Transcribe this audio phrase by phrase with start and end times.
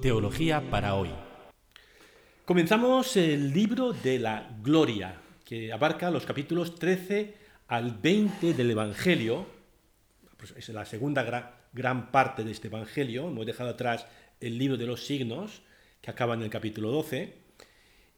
[0.00, 1.10] Teología para hoy.
[2.46, 7.34] Comenzamos el libro de la Gloria, que abarca los capítulos 13
[7.68, 9.46] al 20 del Evangelio.
[10.38, 13.28] Pues es la segunda gran, parte de este Evangelio.
[13.28, 14.06] Hemos dejado atrás
[14.40, 15.60] el libro de los signos,
[16.00, 17.34] que acaba en el capítulo 12.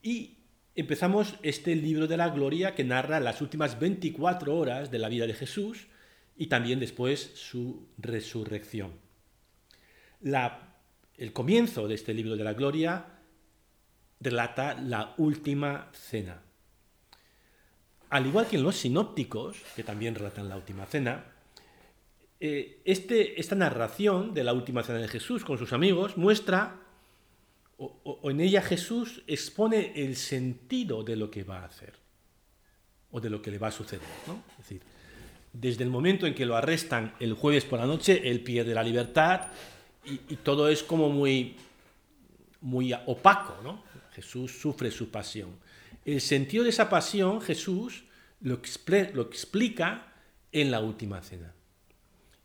[0.01, 0.37] Y
[0.75, 5.27] empezamos este libro de la Gloria que narra las últimas 24 horas de la vida
[5.27, 5.87] de Jesús
[6.37, 8.93] y también después su resurrección.
[11.17, 13.05] El comienzo de este libro de la Gloria
[14.19, 16.41] relata la última cena.
[18.09, 21.25] Al igual que en los sinópticos, que también relatan la última cena,
[22.39, 26.79] eh, este, esta narración de la última cena de Jesús con sus amigos muestra,
[27.77, 31.93] o, en ella Jesús expone el sentido de lo que va a hacer,
[33.11, 34.07] o de lo que le va a suceder.
[34.51, 34.81] Es decir,
[35.51, 38.83] desde el momento en que lo arrestan el jueves por la noche, él pierde la
[38.83, 39.47] libertad
[40.05, 41.55] y, todo es como muy,
[42.61, 43.83] muy opaco, ¿no?
[44.13, 45.51] Jesús sufre su pasión.
[46.05, 48.03] El sentido de esa pasión Jesús
[48.41, 50.13] lo, explica
[50.51, 51.53] en la última cena.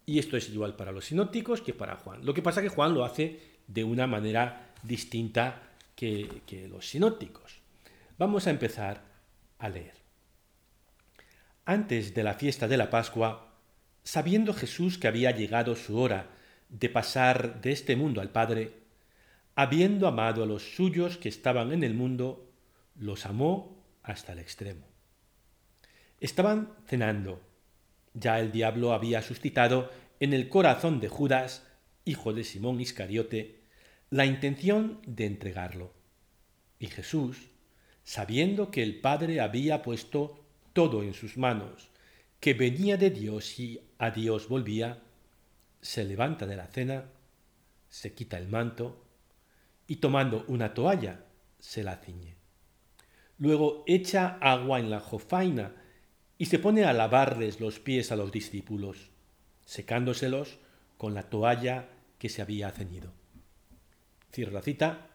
[0.06, 2.24] Y esto es igual para los sinópticos que para Juan.
[2.24, 5.62] Lo que pasa es que Juan lo hace de una manera distinta
[5.94, 7.58] que, que los sinópticos.
[8.16, 9.02] Vamos a empezar
[9.58, 9.94] a leer.
[11.66, 13.52] Antes de la fiesta de la Pascua,
[14.02, 16.30] sabiendo Jesús que había llegado su hora
[16.68, 18.72] de pasar de este mundo al Padre,
[19.54, 22.50] habiendo amado a los suyos que estaban en el mundo,
[22.94, 24.86] los amó hasta el extremo.
[26.20, 27.40] Estaban cenando.
[28.14, 31.66] Ya el diablo había suscitado en el corazón de Judas,
[32.04, 33.60] hijo de Simón Iscariote,
[34.10, 35.92] la intención de entregarlo.
[36.78, 37.50] Y Jesús,
[38.04, 41.90] sabiendo que el Padre había puesto todo en sus manos,
[42.40, 45.02] que venía de Dios y a Dios volvía,
[45.80, 47.04] se levanta de la cena,
[47.88, 49.04] se quita el manto,
[49.86, 51.24] y tomando una toalla
[51.58, 52.36] se la ciñe.
[53.38, 55.72] Luego echa agua en la jofaina
[56.36, 59.10] y se pone a lavarles los pies a los discípulos,
[59.64, 60.58] secándoselos
[60.96, 61.88] con la toalla
[62.18, 63.12] que se había ceñido.
[64.32, 65.06] Cierro la cita.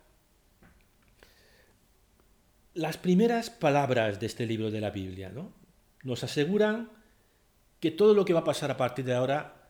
[2.73, 5.53] Las primeras palabras de este libro de la Biblia ¿no?
[6.01, 6.89] nos aseguran
[7.79, 9.62] que todo lo que va a pasar a partir de ahora,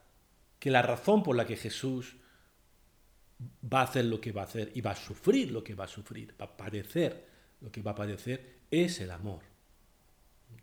[0.64, 2.16] que la razón por la que Jesús
[3.62, 5.84] va a hacer lo que va a hacer y va a sufrir lo que va
[5.84, 7.28] a sufrir, va a padecer
[7.60, 9.42] lo que va a padecer, es el amor.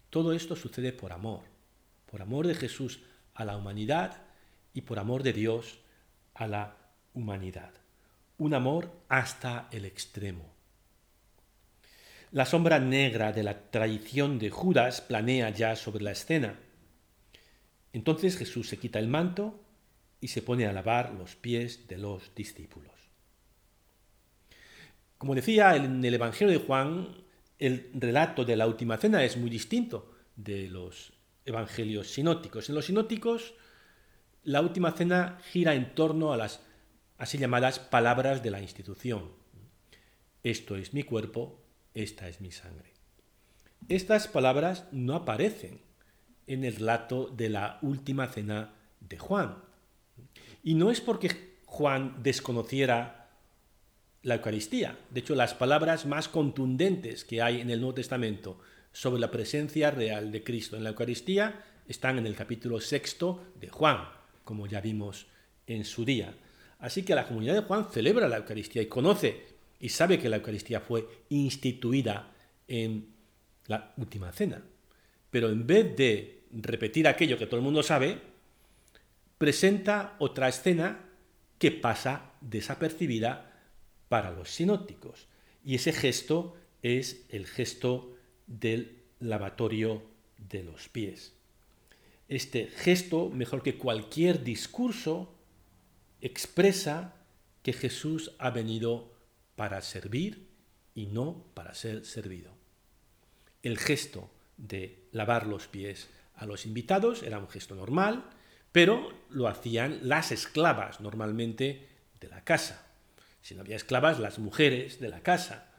[0.09, 1.43] Todo esto sucede por amor,
[2.07, 3.03] por amor de Jesús
[3.35, 4.23] a la humanidad
[4.73, 5.81] y por amor de Dios
[6.33, 6.79] a la
[7.13, 7.75] humanidad.
[8.39, 10.51] Un amor hasta el extremo.
[12.31, 16.59] La sombra negra de la traición de Judas planea ya sobre la escena.
[17.93, 19.67] Entonces Jesús se quita el manto
[20.21, 22.93] y se pone a lavar los pies de los discípulos.
[25.19, 27.09] Como decía en el Evangelio de Juan,
[27.59, 31.13] el relato de la última cena es muy distinto de los
[31.45, 32.69] evangelios sinóticos.
[32.69, 33.55] En los sinóticos,
[34.45, 36.63] la última cena gira en torno a las
[37.19, 39.31] así llamadas palabras de la institución.
[40.43, 41.61] Esto es mi cuerpo,
[41.93, 42.95] esta es mi sangre.
[43.89, 45.83] Estas palabras no aparecen
[46.47, 49.70] en el relato de la última cena de Juan.
[50.63, 53.29] Y no es porque Juan desconociera
[54.23, 54.99] la Eucaristía.
[55.11, 58.59] De hecho, las palabras más contundentes que hay en el Nuevo Testamento
[58.93, 63.69] sobre la presencia real de Cristo en la Eucaristía están en el capítulo sexto de
[63.69, 63.99] Juan,
[64.45, 65.27] como ya vimos
[65.67, 66.35] en su día.
[66.79, 69.45] Así que la comunidad de Juan celebra la Eucaristía y conoce
[69.81, 72.31] y sabe que la Eucaristía fue instituida
[72.69, 73.09] en
[73.67, 74.63] la última cena.
[75.31, 78.19] Pero en vez de repetir aquello que todo el mundo sabe,
[79.41, 81.03] presenta otra escena
[81.59, 83.51] que pasa desapercibida
[84.11, 85.29] para los sinópticos.
[85.65, 90.03] Y ese gesto es el gesto del lavatorio
[90.37, 91.33] de los pies.
[92.29, 95.35] Este gesto, mejor que cualquier discurso,
[96.21, 97.15] expresa
[97.63, 99.11] que Jesús ha venido
[99.57, 100.49] para servir
[100.95, 102.53] y no para ser servido.
[103.63, 104.29] El gesto
[104.59, 108.35] de lavar los pies a los invitados era un gesto normal,
[108.73, 111.89] pero lo hacían las esclavas normalmente
[112.21, 112.87] de la casa.
[113.43, 115.73] Si no había esclavas, las mujeres de la casa,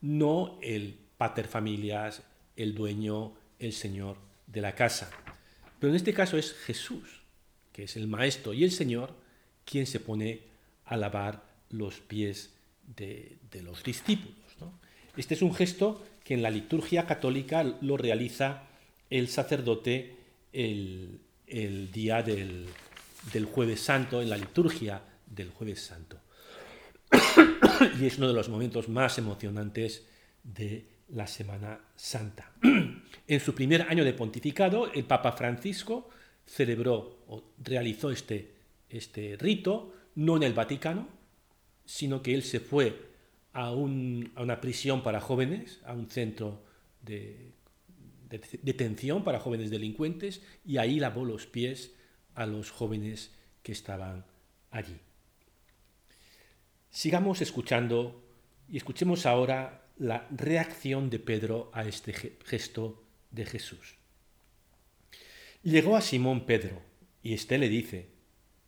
[0.00, 2.22] no el pater familias,
[2.56, 5.10] el dueño, el señor de la casa.
[5.78, 7.22] Pero en este caso es Jesús,
[7.72, 9.14] que es el maestro y el señor,
[9.64, 10.42] quien se pone
[10.84, 12.54] a lavar los pies
[12.86, 14.34] de, los discípulos.
[15.16, 18.64] Este es un gesto que en la liturgia católica lo realiza
[19.10, 20.16] el sacerdote
[20.52, 22.66] el, el día del,
[23.52, 26.18] jueves santo, en la liturgia del jueves santo.
[28.00, 30.06] y es uno de los momentos más emocionantes
[30.42, 32.52] de la Semana Santa.
[33.26, 36.10] En su primer año de pontificado, el Papa Francisco
[36.44, 38.52] celebró o realizó este,
[38.90, 41.08] este rito, no en el Vaticano,
[41.86, 43.14] sino que él se fue
[43.54, 46.62] a, una prisión para jóvenes, a un centro
[47.00, 47.52] de
[48.28, 51.94] detención para jóvenes delincuentes, y ahí lavó los pies
[52.34, 53.32] a los jóvenes
[53.62, 54.24] que estaban
[54.70, 54.98] allí.
[56.90, 58.22] Sigamos escuchando
[58.68, 62.12] y escuchemos ahora la reacción de Pedro a este
[62.44, 63.96] gesto de Jesús.
[65.62, 66.82] Llegó a Simón Pedro
[67.22, 68.10] y éste le dice,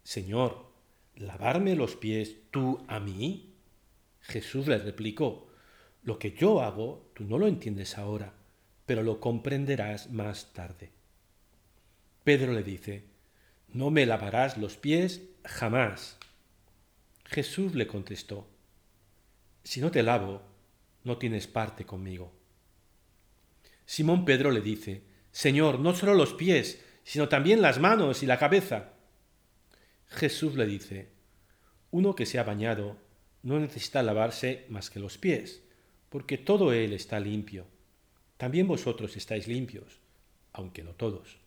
[0.03, 0.73] Señor,
[1.17, 3.55] ¿lavarme los pies tú a mí?
[4.21, 5.49] Jesús le replicó,
[6.03, 8.33] lo que yo hago tú no lo entiendes ahora,
[8.87, 10.93] pero lo comprenderás más tarde.
[12.25, 13.05] Pedro le dice,
[13.69, 16.19] no me lavarás los pies jamás.
[17.25, 18.49] Jesús le contestó,
[19.65, 20.43] Si no te lavo,
[21.05, 22.33] no tienes parte conmigo.
[23.85, 28.39] Simón Pedro le dice, Señor, no solo los pies, sino también las manos y la
[28.39, 28.93] cabeza.
[30.07, 31.11] Jesús le dice,
[31.91, 32.97] Uno que se ha bañado
[33.43, 35.63] no necesita lavarse más que los pies,
[36.09, 37.67] porque todo él está limpio.
[38.37, 39.99] También vosotros estáis limpios,
[40.53, 41.39] aunque no todos.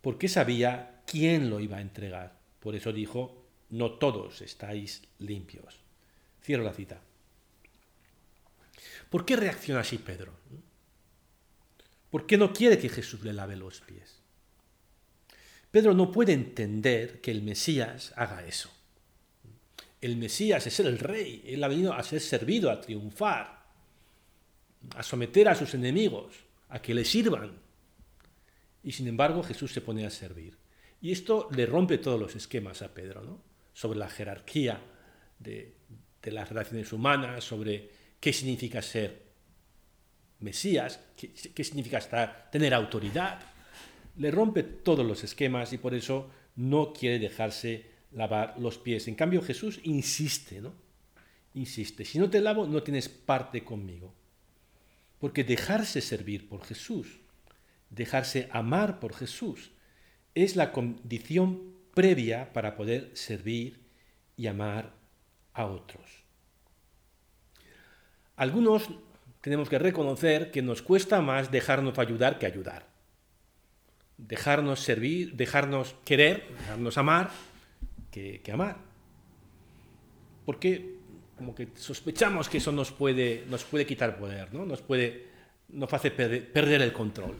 [0.00, 2.38] Porque sabía quién lo iba a entregar.
[2.60, 5.80] Por eso dijo, no todos estáis limpios.
[6.42, 7.00] Cierro la cita.
[9.10, 10.32] ¿Por qué reacciona así Pedro?
[12.10, 14.20] ¿Por qué no quiere que Jesús le lave los pies?
[15.70, 18.70] Pedro no puede entender que el Mesías haga eso.
[20.00, 23.55] El Mesías es el rey, él ha venido a ser servido, a triunfar,
[24.94, 26.34] a someter a sus enemigos,
[26.68, 27.58] a que le sirvan.
[28.82, 30.56] Y sin embargo Jesús se pone a servir.
[31.00, 33.42] Y esto le rompe todos los esquemas a Pedro, ¿no?
[33.72, 34.80] sobre la jerarquía
[35.38, 35.74] de,
[36.22, 39.26] las relaciones humanas, sobre qué significa ser
[40.40, 43.38] Mesías, qué, significa estar, tener autoridad.
[44.16, 49.08] Le rompe todos los esquemas y por eso no quiere dejarse lavar los pies.
[49.08, 50.72] En cambio Jesús insiste, ¿no?
[51.54, 54.14] Insiste, si no te lavo no tienes parte conmigo.
[55.26, 57.18] Porque dejarse servir por Jesús,
[57.90, 59.72] dejarse amar por Jesús,
[60.36, 63.80] es la condición previa para poder servir
[64.36, 64.94] y amar
[65.52, 66.22] a otros.
[68.36, 68.88] Algunos
[69.40, 72.86] tenemos que reconocer que nos cuesta más dejarnos ayudar que ayudar.
[74.18, 77.30] Dejarnos servir, dejarnos querer, dejarnos amar
[78.12, 78.76] que, amar.
[80.44, 80.95] Porque
[81.36, 84.64] como que sospechamos que eso nos puede, nos puede quitar poder, ¿no?
[84.64, 85.26] nos, puede,
[85.68, 87.36] nos hace perder, el control.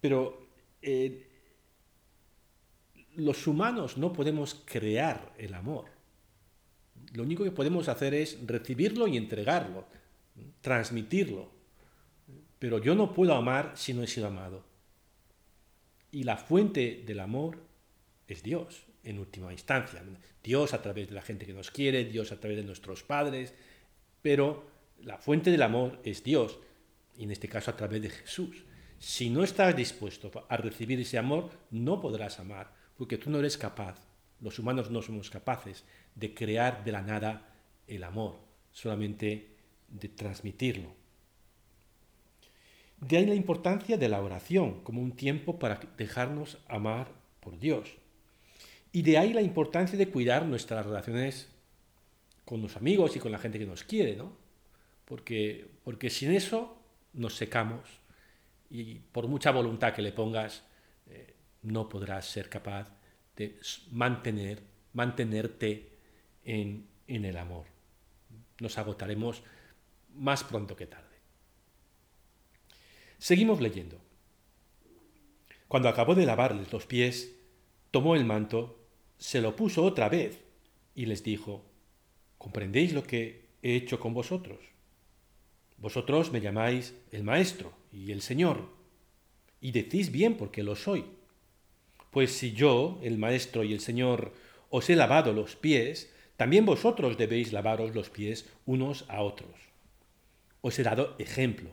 [0.00, 0.46] Pero
[0.82, 1.26] eh,
[3.14, 5.86] los humanos no podemos crear el amor.
[7.14, 9.84] Lo único que podemos hacer es recibirlo y entregarlo,
[10.60, 11.48] transmitirlo.
[12.58, 14.64] Pero yo no puedo amar si no he sido amado.
[16.10, 17.58] Y la fuente del amor
[18.26, 20.02] es Dios, en última instancia.
[20.42, 23.54] Dios a través de la gente que nos quiere, Dios a través de nuestros padres,
[24.20, 24.66] pero
[25.02, 26.58] la fuente del amor es Dios,
[27.16, 28.64] y en este caso a través de Jesús.
[28.98, 33.56] Si no estás dispuesto a recibir ese amor, no podrás amar porque tú no eres
[33.58, 34.00] capaz,
[34.40, 37.54] los humanos no somos capaces de crear de la nada
[37.86, 38.38] el amor,
[38.72, 39.56] solamente
[39.88, 40.94] de transmitirlo.
[42.98, 47.96] De ahí la importancia de la oración como un tiempo para dejarnos amar por Dios.
[48.96, 51.50] Y de ahí la importancia de cuidar nuestras relaciones
[52.46, 54.32] con los amigos y con la gente que nos quiere, ¿no?
[55.04, 56.78] Porque, porque sin eso
[57.12, 57.82] nos secamos
[58.70, 60.64] y por mucha voluntad que le pongas,
[61.10, 62.88] eh, no podrás ser capaz
[63.36, 63.60] de
[63.90, 64.62] mantener,
[64.94, 65.98] mantenerte
[66.42, 67.66] en, en el amor.
[68.60, 69.42] Nos agotaremos
[70.14, 71.16] más pronto que tarde.
[73.18, 74.00] Seguimos leyendo.
[75.68, 77.36] Cuando acabó de lavarles los pies,
[77.90, 78.85] tomó el manto,
[79.18, 80.40] se lo puso otra vez
[80.94, 81.64] y les dijo,
[82.38, 84.58] ¿comprendéis lo que he hecho con vosotros?
[85.78, 88.68] Vosotros me llamáis el Maestro y el Señor,
[89.60, 91.04] y decís bien porque lo soy.
[92.10, 94.32] Pues si yo, el Maestro y el Señor,
[94.70, 99.50] os he lavado los pies, también vosotros debéis lavaros los pies unos a otros.
[100.60, 101.70] Os he dado ejemplo,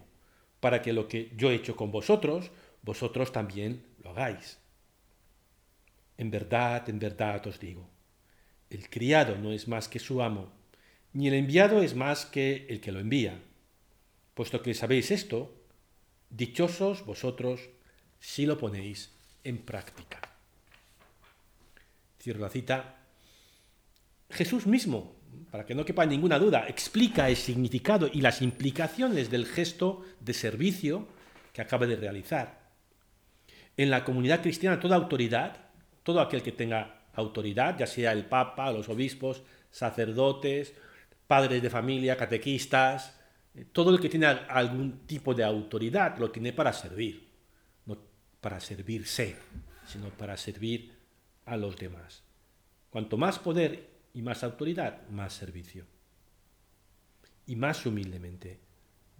[0.60, 4.60] para que lo que yo he hecho con vosotros, vosotros también lo hagáis.
[6.18, 7.90] En verdad, en verdad os digo,
[8.70, 10.52] el criado no es más que su amo,
[11.14, 13.40] ni el enviado es más que el que lo envía.
[14.34, 15.54] Puesto que sabéis esto,
[16.30, 17.70] dichosos vosotros
[18.20, 19.12] si lo ponéis
[19.44, 20.22] en práctica.
[22.20, 22.96] Cierro la cita.
[24.30, 25.16] Jesús mismo,
[25.52, 30.34] para que no quepa ninguna duda, explica el significado y las implicaciones del gesto de
[30.34, 31.08] servicio
[31.52, 32.64] que acaba de realizar.
[33.78, 35.63] En la comunidad cristiana toda autoridad,
[36.04, 40.74] todo aquel que tenga autoridad, ya sea el Papa, los obispos, sacerdotes,
[41.28, 43.20] padres de familia, catequistas,
[43.72, 47.30] todo el que tiene algún tipo de autoridad lo tiene para servir,
[47.86, 47.98] no
[48.42, 49.36] para servirse,
[49.86, 50.94] sino para servir
[51.46, 52.24] a los demás.
[52.90, 55.86] Cuanto más poder y más autoridad, más servicio.
[57.46, 58.60] Y más humildemente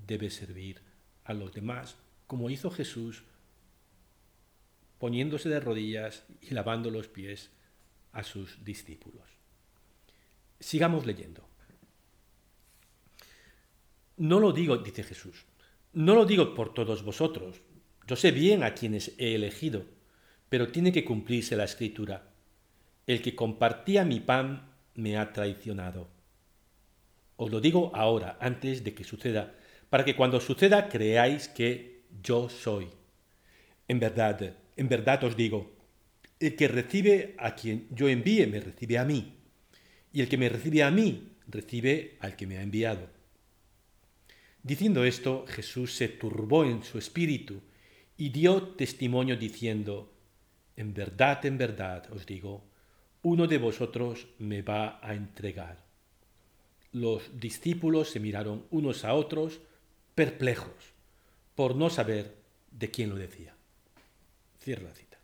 [0.06, 0.82] debe servir
[1.26, 1.96] a los demás,
[2.28, 3.24] como hizo Jesús,
[5.04, 7.52] poniéndose de rodillas y lavando los pies
[8.14, 9.28] a sus discípulos.
[10.62, 11.46] Sigamos leyendo.
[14.16, 15.46] No lo digo, dice Jesús,
[15.92, 17.60] no lo digo por todos vosotros.
[18.08, 19.84] Yo sé bien a quienes he elegido,
[20.48, 22.32] pero tiene que cumplirse la escritura.
[23.06, 26.08] El que compartía mi pan me ha traicionado.
[27.36, 29.54] Os lo digo ahora, antes de que suceda,
[29.90, 32.88] para que cuando suceda creáis que yo soy.
[33.90, 35.72] En verdad, en verdad os digo,
[36.40, 39.34] el que recibe a quien yo envíe me recibe a mí,
[40.12, 43.08] y el que me recibe a mí recibe al que me ha enviado.
[44.62, 47.62] Diciendo esto, Jesús se turbó en su espíritu
[48.18, 50.14] y dio testimonio diciendo,
[50.78, 52.64] En verdad, en verdad os digo,
[53.24, 55.84] uno de vosotros me va a entregar.
[56.92, 59.60] Los discípulos se miraron unos a otros
[60.16, 60.94] perplejos
[61.56, 62.36] por no saber
[62.72, 63.53] de quién lo decía.
[64.64, 65.18] Cierra la cita.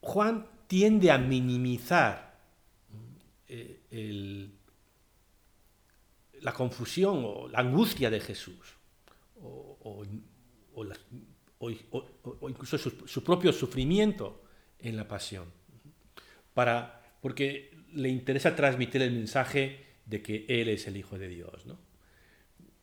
[0.00, 2.38] Juan tiende a minimizar
[3.46, 4.48] eh,
[6.40, 8.74] la confusión o la angustia de Jesús,
[9.40, 10.04] o,
[12.48, 14.42] incluso su propio sufrimiento
[14.78, 15.52] en la pasión
[16.54, 21.64] para, porque le interesa transmitir el mensaje de que Él es el Hijo de Dios.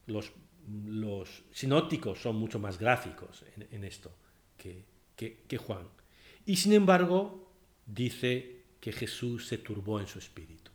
[0.05, 0.31] Los,
[0.85, 4.15] los, sinópticos son mucho más gráficos en, esto
[4.57, 5.87] que, Juan.
[6.45, 7.51] Y sin embargo,
[7.85, 10.71] dice que Jesús se turbó en su espíritu.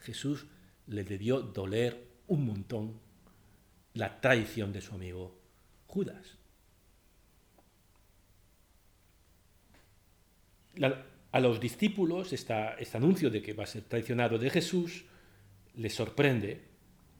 [0.00, 0.46] Jesús
[0.86, 3.00] le debió doler un montón
[3.94, 5.38] la traición de su amigo
[5.86, 6.36] Judas.
[11.32, 15.04] A los discípulos esta, este anuncio de que va a ser traicionado de Jesús
[15.74, 16.68] les sorprende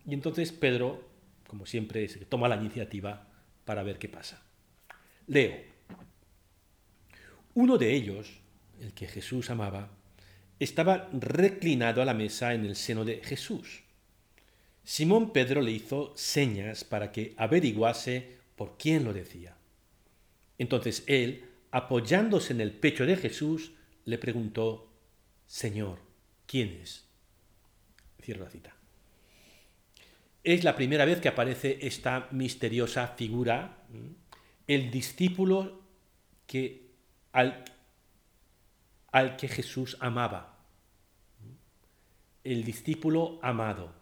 [0.07, 1.07] y entonces Pedro,
[1.47, 3.29] como siempre, toma la iniciativa
[3.67, 4.43] para ver qué pasa.
[5.27, 5.78] Leo.
[7.59, 8.31] Uno de ellos,
[8.81, 9.91] el que Jesús amaba,
[10.61, 13.81] estaba reclinado a la mesa en el seno de Jesús.
[14.85, 19.57] Simón Pedro le hizo señas para que averiguase por quién lo decía.
[20.57, 23.73] Entonces él, apoyándose en el pecho de Jesús,
[24.05, 24.93] le preguntó,
[25.49, 25.99] Señor,
[26.47, 27.09] ¿quién es?
[28.23, 28.77] Cierro la cita.
[30.45, 33.85] Es la primera vez que aparece esta misteriosa figura,
[34.69, 35.83] el discípulo
[36.47, 36.88] que,
[37.33, 37.65] al,
[39.13, 40.59] al que Jesús amaba,
[42.45, 43.93] el discípulo amado,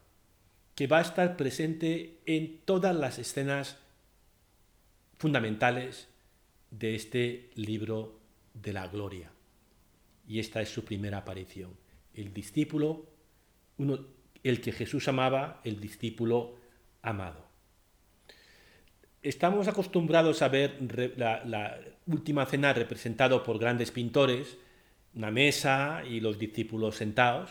[0.74, 3.78] que va a estar presente en todas las escenas
[5.18, 6.08] fundamentales
[6.70, 8.20] de este libro
[8.54, 9.30] de la gloria
[10.28, 11.70] y esta es su primera aparición.
[12.14, 13.06] El discípulo,
[13.78, 13.98] uno,
[14.42, 16.56] el que Jesús amaba, el discípulo
[17.02, 17.45] amado.
[19.26, 20.78] Estamos acostumbrados a ver
[21.16, 24.56] la, última cena representado por grandes pintores,
[25.16, 27.50] una mesa y los discípulos sentados,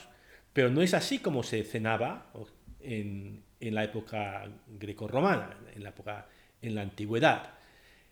[0.54, 2.32] pero no es así como se cenaba
[2.80, 4.46] en, la época
[4.80, 6.28] grecorromana, en la época
[6.62, 7.56] en la antigüedad.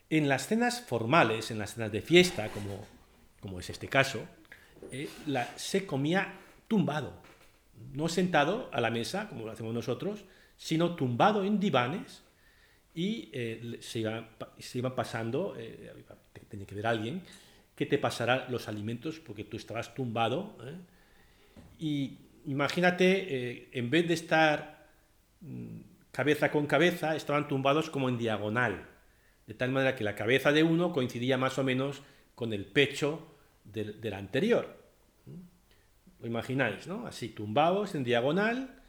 [0.10, 2.86] En las cenas formales, en las cenas de fiesta, como,
[3.40, 4.26] como es este caso,
[4.92, 5.08] eh,
[5.56, 6.34] se comía
[6.68, 7.14] tumbado,
[7.94, 10.26] no sentado a la mesa, como lo hacemos nosotros,
[10.58, 12.24] sino tumbado en divanes
[12.96, 15.94] y eh, se, iba, pasando, eh,
[16.48, 17.22] tenía que ver alguien
[17.76, 20.56] que te pasara los alimentos porque tú estabas tumbado.
[21.80, 24.88] Y imagínate, en vez de estar
[25.42, 25.80] mm,
[26.12, 28.86] cabeza con cabeza, estaban tumbados como en diagonal,
[29.48, 32.04] de tal manera que la cabeza de uno coincidía más o menos
[32.36, 34.78] con el pecho del, anterior.
[36.20, 37.08] Lo imagináis, ¿no?
[37.08, 38.82] Así, tumbados en diagonal,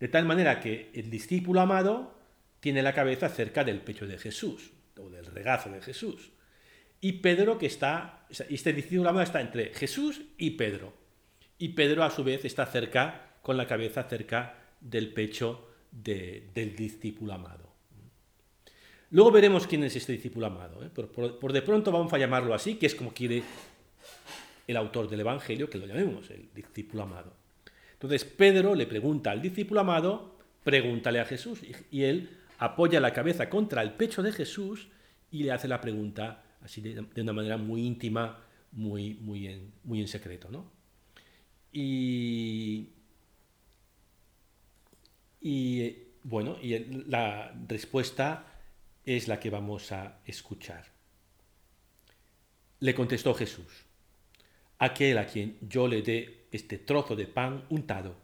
[0.00, 2.18] de tal manera que el discípulo amado
[2.62, 6.30] tiene la cabeza cerca del pecho de Jesús, o del regazo de Jesús.
[7.00, 10.92] Y Pedro que está, este discípulo amado está entre Jesús y Pedro.
[11.58, 17.32] Y Pedro a su vez está cerca, con la cabeza cerca del pecho del discípulo
[17.32, 17.68] amado.
[19.10, 20.88] Luego veremos quién es este discípulo amado, ¿eh?
[20.88, 23.42] por, de pronto vamos a llamarlo así, que es como quiere
[24.68, 27.34] el autor del Evangelio, que lo llamemos el discípulo amado.
[27.94, 31.60] Entonces Pedro le pregunta al discípulo amado, pregúntale a Jesús.
[31.90, 32.30] Y, él
[32.64, 34.88] apoya la cabeza contra el pecho de Jesús
[35.32, 38.38] y le hace la pregunta así de, una manera muy íntima,
[38.70, 40.48] muy, muy, en, muy en secreto.
[40.48, 40.70] ¿no?
[41.72, 42.90] Y,
[45.40, 46.78] y bueno, y
[47.08, 48.46] la respuesta
[49.04, 50.86] es la que vamos a escuchar.
[52.78, 53.86] Le contestó Jesús,
[54.78, 58.14] aquel a quien yo le dé este trozo de pan untado.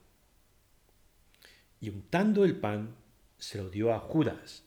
[1.80, 2.94] Y untando el pan,
[3.38, 4.64] se lo dio a Judas,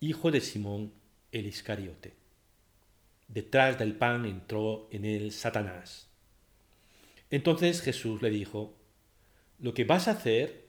[0.00, 0.92] hijo de Simón
[1.32, 2.14] el Iscariote.
[3.28, 6.08] Detrás del pan entró en él Satanás.
[7.30, 8.74] Entonces Jesús le dijo,
[9.58, 10.68] lo que vas a hacer,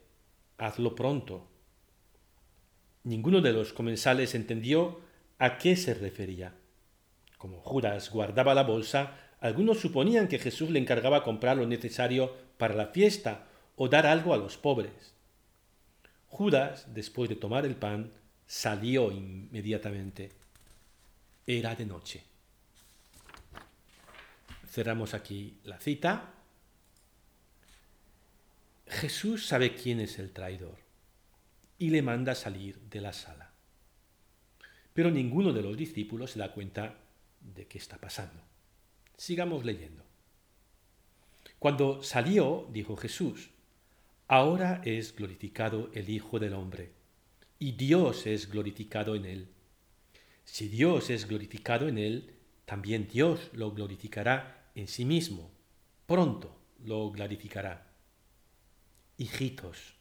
[0.57, 1.47] hazlo pronto.
[3.03, 4.99] Ninguno de los comensales entendió
[5.39, 6.53] a qué se refería.
[7.37, 12.75] Como Judas guardaba la bolsa, algunos suponían que Jesús le encargaba comprar lo necesario para
[12.75, 15.15] la fiesta o dar algo a los pobres.
[16.31, 18.09] Judas, después de tomar el pan,
[18.47, 20.31] salió inmediatamente.
[21.45, 22.23] Era de noche.
[24.65, 26.33] Cerramos aquí la cita.
[28.87, 30.77] Jesús sabe quién es el traidor
[31.77, 33.51] y le manda salir de la sala.
[34.93, 36.95] Pero ninguno de los discípulos se da cuenta
[37.41, 38.41] de qué está pasando.
[39.17, 40.05] Sigamos leyendo.
[41.59, 43.49] Cuando salió, dijo Jesús,
[44.31, 46.93] ahora es glorificado el Hijo del Hombre,
[47.59, 49.49] y Dios es glorificado en él.
[50.45, 52.33] Si Dios es glorificado en él,
[52.63, 55.51] también Dios lo glorificará en sí mismo.
[56.05, 57.91] Pronto lo glorificará.
[59.17, 59.95] Hijitos,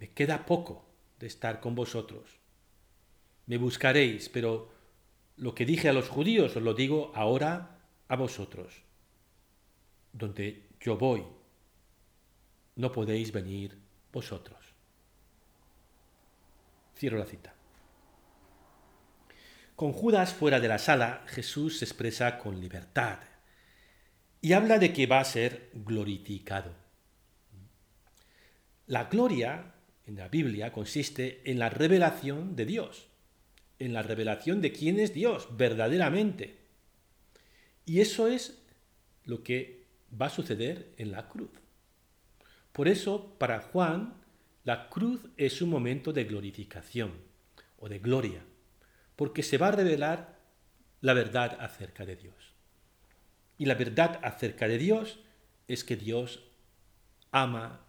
[0.00, 0.84] me queda poco
[1.20, 2.28] de estar con vosotros.
[3.46, 4.72] Me buscaréis, pero
[5.36, 8.82] lo que dije a los judíos os lo digo ahora a vosotros.
[10.12, 11.22] Donde yo voy,
[12.76, 13.76] no podéis venir
[14.12, 14.58] vosotros.
[16.96, 17.54] Cierro la cita.
[19.74, 23.18] Con Judas fuera de la sala, Jesús se expresa con libertad
[24.40, 26.72] y habla de que va a ser glorificado.
[28.86, 29.74] La gloria
[30.06, 33.08] en la Biblia consiste en la revelación de Dios,
[33.78, 36.58] en la revelación de quién es Dios verdaderamente.
[37.84, 38.62] Y eso es
[39.24, 39.84] lo que
[40.18, 41.50] va a suceder en la cruz.
[42.76, 44.12] Por eso, para Juan,
[44.64, 47.10] la cruz es un momento de glorificación
[47.78, 48.42] o de gloria,
[49.16, 50.38] porque se va a revelar
[51.00, 52.34] la verdad acerca de Dios.
[53.56, 55.20] Y la verdad acerca de Dios
[55.68, 56.50] es que Dios
[57.30, 57.80] ama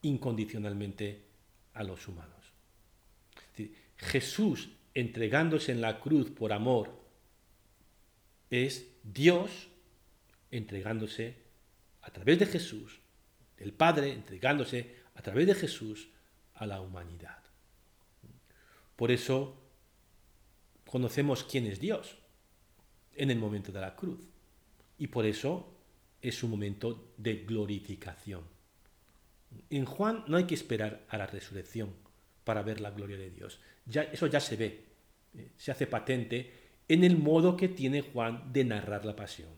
[0.00, 1.26] incondicionalmente
[1.74, 2.54] a los humanos.
[3.98, 7.04] Jesús entregándose en la cruz por amor
[8.48, 9.68] es Dios
[10.50, 11.36] entregándose
[12.00, 13.01] a través de Jesús,
[13.62, 16.08] el Padre entregándose a través de Jesús
[16.54, 17.38] a la humanidad.
[18.96, 19.56] Por eso
[20.86, 22.18] conocemos quién es Dios
[23.14, 24.20] en el momento de la cruz.
[24.98, 25.74] Y por eso
[26.20, 28.42] es un momento de glorificación.
[29.70, 31.94] En Juan no hay que esperar a la resurrección
[32.44, 33.60] para ver la gloria de Dios.
[34.12, 34.84] Eso ya se ve,
[35.34, 36.52] eh, se hace patente
[36.88, 39.50] en el modo que tiene Juan de narrar la pasión,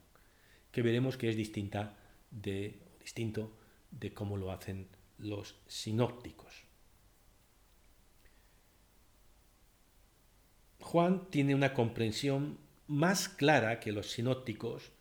[0.70, 1.96] que veremos que es distinta
[2.30, 3.56] de, distinto
[3.98, 6.64] de cómo lo hacen los sinópticos.
[10.80, 14.92] Juan tiene una comprensión más clara que los sinópticos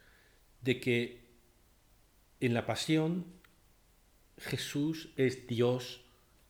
[0.62, 1.24] de que
[2.40, 3.26] en la pasión
[4.38, 6.02] Jesús es Dios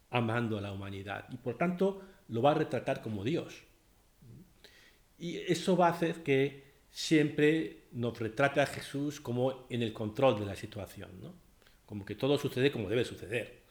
[0.10, 3.64] amando a la humanidad y por tanto lo va a retratar como Dios.
[5.18, 10.40] Y eso va a hacer que siempre nos retrate a Jesús como en el control
[10.40, 11.34] de la situación, ¿no?
[11.94, 13.62] Como que todo sucede como debe suceder.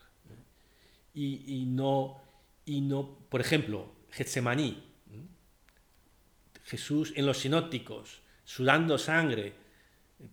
[1.13, 2.23] Y, no,
[2.65, 4.81] y no, por ejemplo, Getsemaní,
[6.63, 9.55] Jesús en los sinópticos, sudando sangre,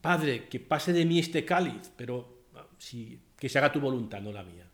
[0.02, 4.22] Padre, que pase de mí este cáliz, pero ah, si que se haga tu voluntad,
[4.22, 4.68] no la mía.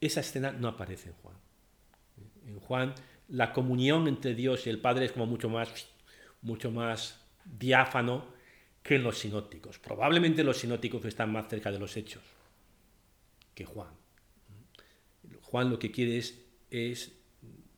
[0.00, 1.36] Esa escena no aparece en Juan.
[2.44, 2.94] En Juan
[3.28, 5.86] la comunión entre Dios y el Padre es como mucho más,
[6.42, 8.24] mucho más diáfano
[8.82, 9.78] que los sinópticos.
[9.78, 12.22] Probablemente los sinópticos están más cerca de los hechos
[13.54, 13.92] que Juan.
[15.42, 17.12] Juan lo que quiere es,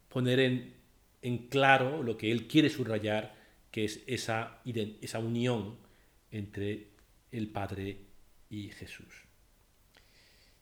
[0.09, 0.75] poner en,
[1.23, 3.35] en, claro lo que él quiere subrayar,
[3.71, 4.61] que es esa,
[5.01, 5.79] esa unión
[6.31, 6.89] entre
[7.31, 7.99] el Padre
[8.51, 9.25] y Jesús.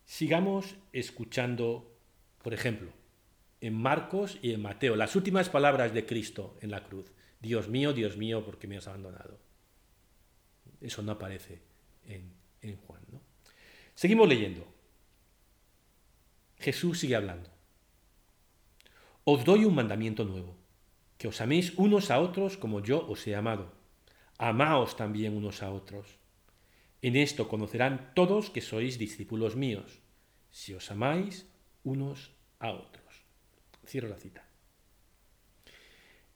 [0.05, 1.97] Sigamos escuchando,
[2.43, 2.93] por ejemplo,
[3.61, 7.13] en Marcos y en Mateo, las últimas palabras de Cristo en la cruz.
[7.41, 9.39] Dios mío, Dios mío, ¿por qué me has abandonado?
[10.81, 11.61] Eso no aparece
[12.07, 13.03] en, Juan.
[13.13, 13.21] ¿no?
[13.95, 14.67] Seguimos leyendo.
[16.59, 17.51] Jesús sigue hablando.
[19.25, 20.57] Os doy un mandamiento nuevo,
[21.19, 23.73] que os améis unos a otros como yo os he amado.
[24.39, 26.19] Amaos también unos a otros.
[27.03, 30.01] En esto conocerán todos que sois discípulos míos,
[30.51, 31.47] si os amáis
[31.85, 33.25] unos a otros.
[33.87, 34.45] Cierro la cita.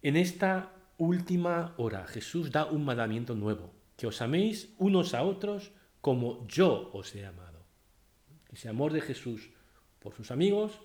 [0.01, 3.73] En esta última hora Jesús da un mandamiento nuevo,
[4.05, 5.73] que os améis unos a otros
[6.05, 7.65] como yo os he amado.
[8.53, 9.49] Ese amor de Jesús
[9.97, 10.77] por sus amigos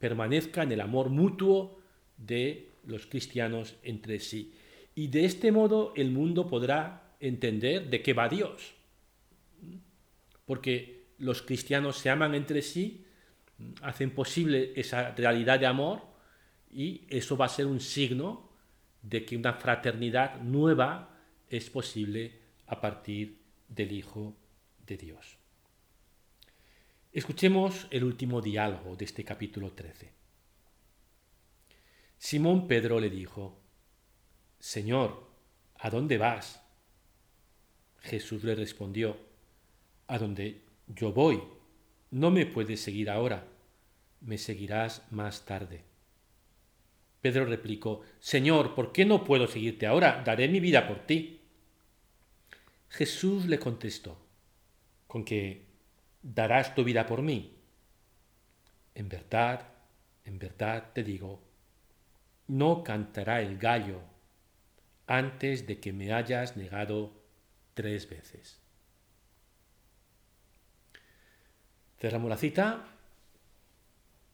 [0.00, 1.76] permanezca en el amor mutuo
[2.16, 4.56] de los cristianos entre sí.
[4.94, 8.72] Y de este modo el mundo podrá entender de qué va Dios.
[10.46, 13.04] Porque los cristianos se aman entre sí,
[13.82, 16.00] hacen posible esa realidad de amor
[16.70, 18.48] y eso va a ser un signo
[19.02, 21.11] de que una fraternidad nueva
[21.52, 22.32] es posible
[22.66, 23.38] a partir
[23.68, 24.34] del Hijo
[24.86, 25.36] de Dios.
[27.12, 30.10] Escuchemos el último diálogo de este capítulo 13.
[32.16, 33.60] Simón Pedro le dijo,
[34.58, 35.28] Señor,
[35.74, 36.62] ¿a dónde vas?
[38.00, 39.18] Jesús le respondió,
[40.06, 41.42] A donde yo voy,
[42.12, 43.46] no me puedes seguir ahora,
[44.22, 45.84] me seguirás más tarde.
[47.20, 50.22] Pedro replicó, Señor, ¿por qué no puedo seguirte ahora?
[50.24, 51.40] Daré mi vida por ti.
[52.92, 54.18] Jesús le contestó,
[55.06, 55.64] con que
[56.20, 57.56] darás tu vida por mí.
[58.94, 59.66] En verdad,
[60.26, 61.42] en verdad te digo,
[62.48, 64.02] no cantará el gallo
[65.06, 67.14] antes de que me hayas negado
[67.72, 68.60] tres veces.
[71.98, 72.88] Cerramos la cita.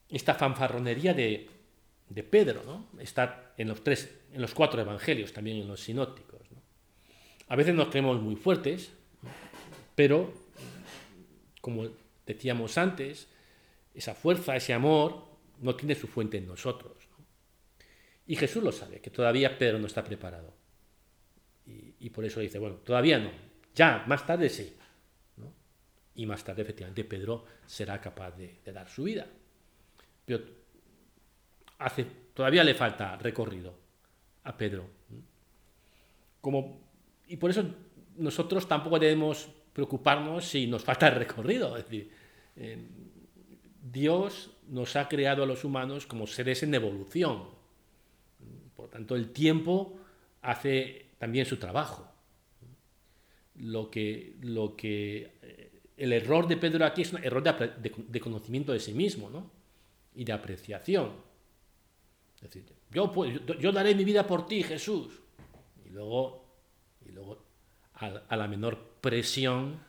[0.08, 1.48] Esta fanfarronería de,
[2.08, 2.88] de Pedro ¿no?
[2.98, 6.47] está en los, tres, en los cuatro evangelios, también en los sinópticos.
[7.48, 8.92] A veces nos creemos muy fuertes,
[9.94, 10.32] pero
[11.60, 11.88] como
[12.26, 13.28] decíamos antes,
[13.94, 15.24] esa fuerza, ese amor,
[15.60, 16.92] no tiene su fuente en nosotros.
[18.26, 20.54] Y Jesús lo sabe, que todavía Pedro no está preparado.
[22.00, 23.30] Y, por eso dice, bueno, todavía no,
[23.74, 24.74] ya, más tarde sí.
[26.14, 29.26] Y más tarde, efectivamente, Pedro será capaz de, dar su vida.
[30.24, 30.44] Pero
[32.34, 33.74] todavía le falta recorrido
[34.44, 34.88] a Pedro.
[36.40, 36.87] Como,
[37.28, 37.64] y por eso
[38.16, 41.76] nosotros tampoco debemos preocuparnos si nos falta el recorrido.
[41.76, 42.10] Es decir,
[42.56, 42.78] eh,
[43.80, 47.44] Dios nos ha creado a los humanos como seres en evolución.
[48.74, 49.98] Por tanto, el tiempo
[50.42, 52.10] hace también su trabajo.
[53.56, 58.72] Lo que, lo que eh, el error de Pedro aquí es un error de, conocimiento
[58.72, 59.50] de sí mismo ¿no?
[60.14, 61.12] y de apreciación.
[62.36, 63.12] Es decir, yo,
[63.58, 65.20] yo, daré mi vida por ti, Jesús.
[65.84, 66.47] Y luego,
[67.18, 67.38] luego
[67.94, 69.80] a la menor presión,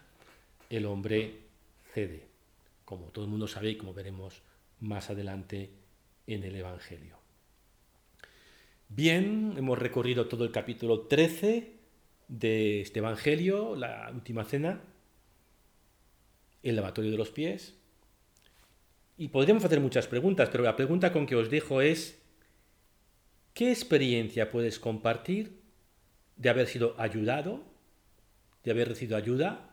[0.70, 1.42] el hombre
[1.94, 2.28] cede,
[2.86, 4.42] como todo el mundo sabe y como veremos
[4.80, 5.70] más adelante
[6.26, 7.18] en el Evangelio.
[8.88, 11.74] Bien, hemos recorrido todo el capítulo 13
[12.28, 14.82] de este Evangelio, la última cena,
[16.63, 17.76] el lavatorio de los pies.
[19.18, 22.20] Y podríamos hacer muchas preguntas, pero la pregunta con que os dejo es,
[23.54, 25.59] ¿qué experiencia puedes compartir
[26.39, 27.69] de haber sido ayudado
[28.63, 29.69] de haber recibido ayuda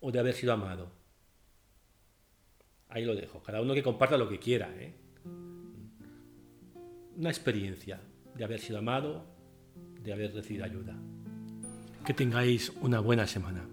[0.00, 0.90] o de haber sido amado.
[2.88, 3.42] Ahí lo dejo.
[3.42, 4.72] Cada uno que comparta lo que quiera.
[4.78, 4.94] ¿eh?
[7.16, 8.00] Una experiencia
[8.34, 9.26] de haber sido amado,
[10.00, 10.96] de haber recibido ayuda.
[12.04, 13.66] Que tengáis una buena semana.